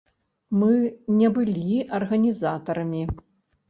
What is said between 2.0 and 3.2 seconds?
арганізатарамі.